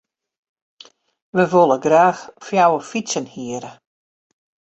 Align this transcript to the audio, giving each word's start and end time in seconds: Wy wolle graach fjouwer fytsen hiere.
Wy 1.35 1.43
wolle 1.51 1.77
graach 1.85 2.21
fjouwer 2.45 2.83
fytsen 2.91 3.27
hiere. 3.33 3.71